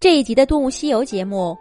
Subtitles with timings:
[0.00, 1.58] 这一集的《动物西游》节目，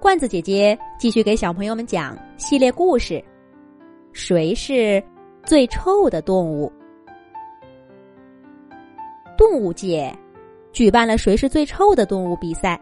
[0.00, 3.22] 罐子姐姐继续给小朋友们讲系列故事：
[4.14, 5.02] 谁是
[5.44, 6.72] 最臭的动物？
[9.36, 10.10] 动物界
[10.72, 12.80] 举办了“谁是最臭的动物”比赛，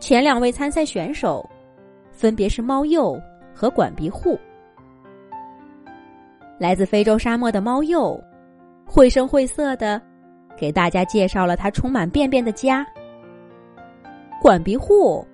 [0.00, 1.48] 前两位参赛选手
[2.10, 3.16] 分别是猫鼬
[3.54, 4.36] 和管鼻户。
[6.58, 8.20] 来自非洲沙漠的猫鼬，
[8.84, 10.02] 绘声绘色的
[10.58, 12.84] 给大家介绍了他充满便便的家。
[14.40, 15.26] 管鼻户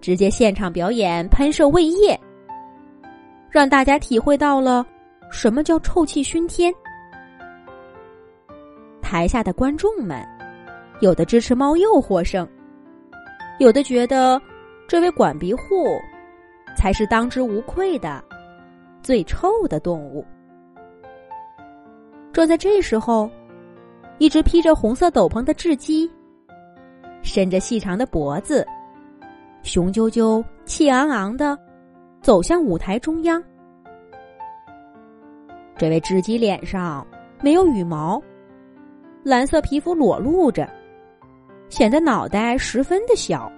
[0.00, 2.18] 直接现场表演喷射胃液，
[3.50, 4.86] 让大家体会到了
[5.30, 6.72] 什么叫臭气熏天。
[9.00, 10.24] 台下的观众们，
[11.00, 12.46] 有的支持猫鼬获胜，
[13.58, 14.40] 有的觉得
[14.86, 15.98] 这位管鼻户
[16.76, 18.22] 才是当之无愧的
[19.02, 20.24] 最臭的动物。
[22.32, 23.30] 正在这时候，
[24.18, 26.10] 一只披着红色斗篷的雉鸡。
[27.24, 28.64] 伸着细长的脖子，
[29.62, 31.58] 雄赳赳、气昂昂的
[32.20, 33.42] 走向舞台中央。
[35.76, 37.04] 这位雉鸡脸上
[37.42, 38.22] 没有羽毛，
[39.24, 40.68] 蓝色皮肤裸露着，
[41.70, 43.50] 显得脑袋十分的小。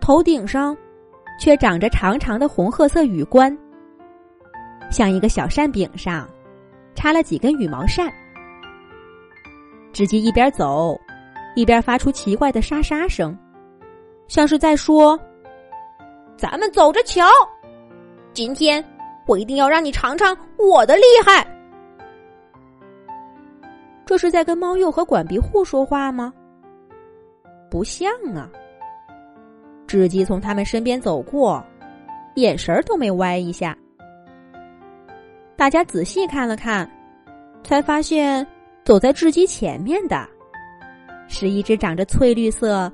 [0.00, 0.74] 头顶上
[1.40, 3.54] 却长着长长的红褐色羽冠，
[4.90, 6.26] 像一个小扇柄上
[6.94, 8.08] 插了几根羽毛扇。
[9.92, 10.98] 雉鸡一边走。
[11.58, 13.36] 一边发出奇怪的沙沙声，
[14.28, 15.18] 像是在说
[16.38, 17.24] ：“咱们走着瞧，
[18.32, 18.84] 今天
[19.26, 21.44] 我一定要让你尝尝我的厉害。”
[24.06, 26.32] 这是在跟猫鼬和管鼻户说话吗？
[27.68, 28.48] 不像啊！
[29.88, 31.60] 雉鸡从他们身边走过，
[32.36, 33.76] 眼神都没歪一下。
[35.56, 36.88] 大家仔细看了看，
[37.64, 38.46] 才发现
[38.84, 40.24] 走在雉鸡前面的。
[41.28, 42.92] 是一只长着翠绿色、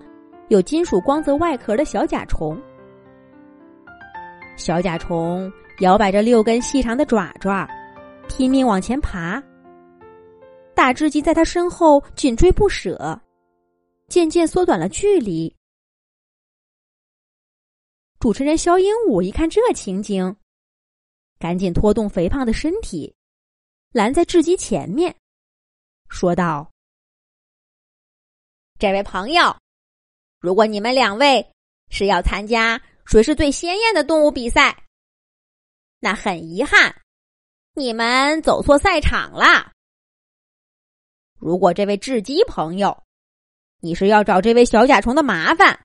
[0.48, 2.60] 有金属光泽外壳的小甲虫。
[4.56, 7.68] 小甲虫摇摆着六根细长的爪爪，
[8.28, 9.42] 拼命往前爬。
[10.74, 13.20] 大雉鸡在它身后紧追不舍，
[14.08, 15.54] 渐渐缩短了距离。
[18.18, 20.36] 主持人肖鹦鹉一看这情景，
[21.38, 23.14] 赶紧拖动肥胖的身体，
[23.92, 25.14] 拦在雉鸡前面，
[26.08, 26.73] 说道。
[28.84, 29.56] 这位朋友，
[30.40, 31.50] 如果你们两位
[31.88, 34.76] 是要参加谁是最鲜艳的动物比赛，
[36.00, 36.94] 那很遗憾，
[37.72, 39.72] 你们走错赛场了。
[41.38, 43.02] 如果这位雉鸡朋友，
[43.80, 45.82] 你是要找这位小甲虫的麻烦，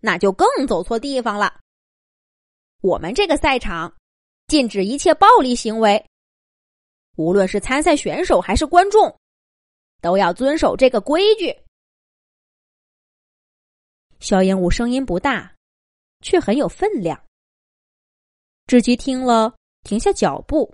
[0.00, 1.60] 那就更走错地方了。
[2.80, 3.94] 我们这个赛场
[4.46, 6.02] 禁止一切暴力行为，
[7.18, 9.14] 无论是参赛选手还是观众，
[10.00, 11.54] 都要遵守这个规矩。
[14.22, 15.52] 小鹦鹉声音不大，
[16.20, 17.20] 却很有分量。
[18.68, 19.52] 雉鸡听了，
[19.82, 20.72] 停下脚步，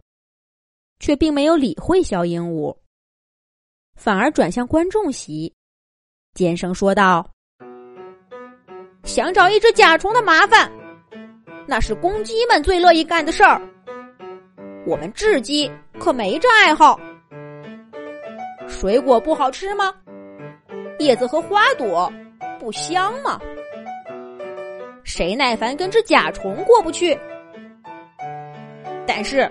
[1.00, 2.76] 却并没有理会小鹦鹉，
[3.96, 5.50] 反而转向观众席，
[6.34, 7.26] 尖声说道
[9.04, 10.70] ：“想找一只甲虫的麻烦，
[11.66, 13.58] 那是公鸡们最乐意干的事儿。
[14.86, 17.00] 我们雉鸡可没这爱好。
[18.68, 19.94] 水果不好吃吗？
[20.98, 22.12] 叶子和花朵。”
[22.58, 23.40] 不香吗？
[25.04, 27.18] 谁耐烦跟只甲虫过不去？
[29.06, 29.50] 但是，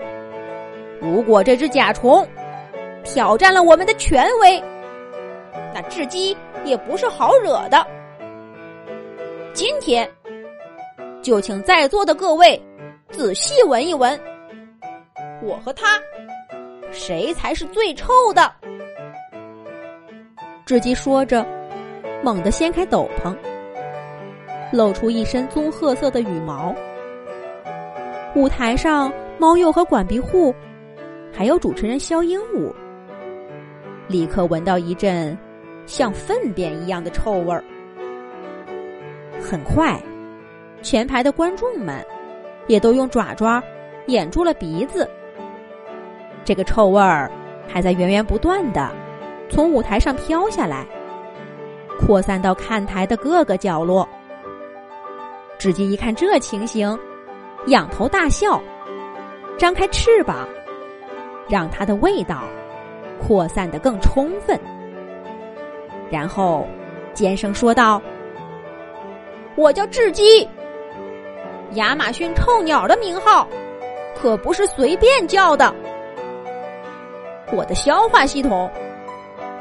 [1.00, 2.26] 如果这只甲虫
[3.02, 4.62] 挑战了我们的权威，
[5.74, 7.84] 那雉鸡也不是好惹的。
[9.52, 10.08] 今天，
[11.20, 12.60] 就请在座的各位
[13.10, 14.18] 仔细闻一闻，
[15.42, 16.00] 我和他
[16.92, 18.52] 谁才是最臭的？
[20.64, 21.44] 雉鸡说着。
[22.22, 23.34] 猛地掀开斗篷，
[24.72, 26.74] 露出一身棕褐色的羽毛。
[28.34, 30.54] 舞台上，猫鼬和管鼻户，
[31.32, 32.72] 还有主持人肖鹦鹉，
[34.08, 35.36] 立刻闻到一阵
[35.86, 37.62] 像粪便一样的臭味儿。
[39.40, 39.98] 很快，
[40.82, 42.04] 前排的观众们
[42.66, 43.62] 也都用爪爪
[44.06, 45.08] 掩住了鼻子。
[46.44, 47.30] 这个臭味儿
[47.66, 48.90] 还在源源不断的
[49.48, 50.84] 从舞台上飘下来。
[51.98, 54.08] 扩散到看台的各个角落。
[55.58, 56.96] 雉鸡一看这情形，
[57.66, 58.62] 仰头大笑，
[59.58, 60.48] 张开翅膀，
[61.48, 62.44] 让它的味道
[63.20, 64.58] 扩散的更充分。
[66.10, 66.66] 然后
[67.12, 68.00] 尖声说道
[69.56, 70.48] ：“我叫智鸡，
[71.72, 73.46] 亚马逊臭鸟的名号
[74.16, 75.74] 可不是随便叫的。
[77.52, 78.70] 我的消化系统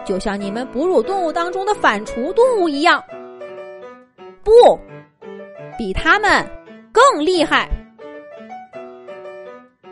[0.08, 3.04] 就像你们哺乳动物当中的反刍动物一样。
[4.42, 4.80] 不，
[5.78, 6.50] 比他们
[6.94, 7.68] 更厉害。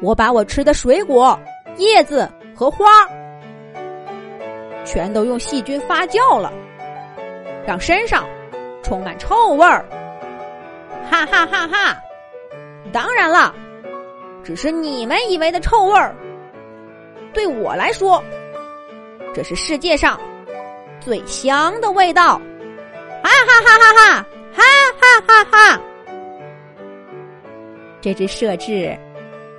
[0.02, 1.38] 我把我吃的水果、
[1.76, 2.86] 叶子和花，
[4.86, 6.54] 全都用细菌发酵了，
[7.68, 8.26] 让身上
[8.84, 9.86] 充满臭味儿。
[11.12, 12.02] 哈哈哈哈！
[12.94, 13.54] 当然了，
[14.46, 16.16] 只是你们以为的臭味儿。
[17.34, 18.24] 对我来说，
[19.36, 20.18] 这是世界上
[21.02, 22.40] 最香的味道。
[23.22, 24.28] 哈哈哈哈哈！
[24.54, 24.64] 哈
[25.02, 25.44] 哈哈
[25.76, 25.82] 哈！
[28.00, 28.98] 这只设置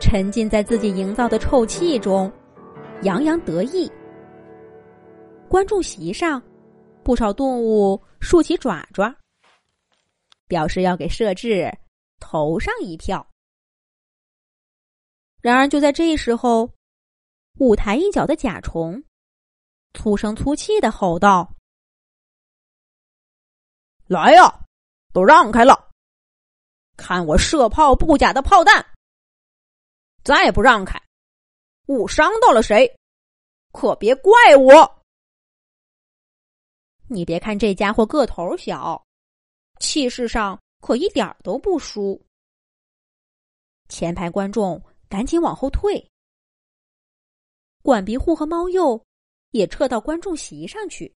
[0.01, 2.33] 沉浸在自己营造的臭气中，
[3.03, 3.93] 洋洋得意。
[5.47, 6.43] 观众席上，
[7.03, 9.15] 不少动物竖起爪爪，
[10.49, 11.71] 表示要给设置
[12.19, 13.27] 投上一票。
[15.43, 16.71] 然而，就在这时候，
[17.59, 19.03] 舞台一角的甲虫
[19.95, 21.55] 粗声粗气的吼道
[24.07, 24.63] ：“来呀！”
[25.13, 25.91] 都让开了！
[26.97, 28.85] 看我射炮不假的炮弹！
[30.23, 31.01] 再不让开，
[31.87, 32.99] 误伤到了谁，
[33.73, 35.03] 可别怪我！
[37.09, 39.07] 你别看这家伙个头小，
[39.81, 42.21] 气势上可一点都不输。
[43.89, 46.11] 前排观众赶紧往后退，
[47.83, 49.06] 管鼻户和猫鼬
[49.57, 51.13] 也撤到观众席上去。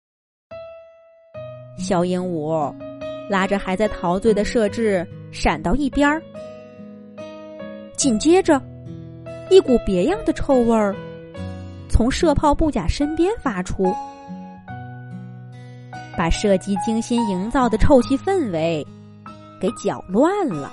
[1.77, 2.75] 小鹦鹉。
[3.29, 6.23] 拉着还在陶醉的设置闪到一边儿，
[7.95, 8.59] 紧接着，
[9.51, 10.97] 一股别样的臭味儿
[11.87, 13.95] 从射炮布甲身边发出，
[16.17, 18.83] 把射击精心营造的臭气氛围
[19.61, 20.73] 给搅乱了。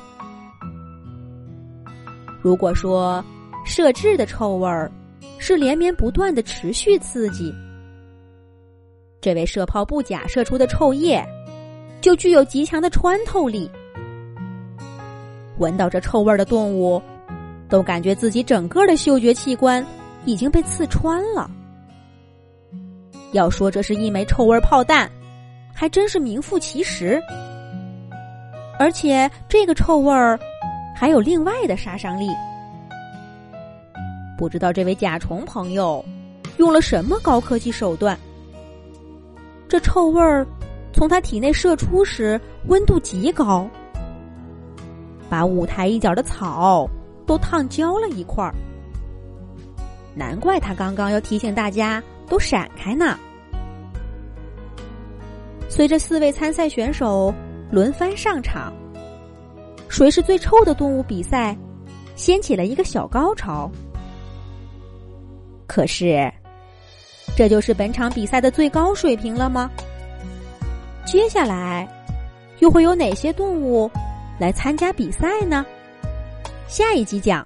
[2.41, 3.21] 如果说
[3.65, 4.89] 设置的臭味儿
[5.45, 7.53] 是连绵不断的持续刺激，
[9.21, 11.23] 这位射炮布甲射出的臭液。
[12.01, 13.69] 就具有极强的穿透力，
[15.59, 16.99] 闻到这臭味的动物，
[17.69, 19.85] 都感觉自己整个的嗅觉器官
[20.25, 21.47] 已经被刺穿了。
[23.31, 25.07] 要说这是一枚臭味炮弹，
[25.75, 27.21] 还真是名副其实。
[28.79, 30.39] 而且这个臭味儿
[30.95, 32.29] 还有另外的杀伤力，
[34.37, 36.03] 不知道这位甲虫朋友
[36.57, 38.17] 用了什么高科技手段，
[39.67, 40.45] 这臭味儿。
[40.93, 43.69] 从他体内射出时，温度极高，
[45.29, 46.89] 把舞台一角的草
[47.25, 48.55] 都烫焦了一块儿。
[50.13, 53.19] 难怪他刚刚要提醒大家都闪开呢。
[55.67, 57.33] 随着四位参赛选手
[57.69, 58.71] 轮番上场，
[59.89, 61.57] 谁是最臭的动物比赛
[62.15, 63.69] 掀起了一个小高潮。
[65.75, 66.31] 可是，
[67.35, 69.69] 这就是本场比赛的最高水平了吗？
[71.05, 71.85] 接下来，
[72.59, 73.91] 又会有哪些动物
[74.39, 75.65] 来参加比赛呢？
[76.69, 77.43] 下一集讲。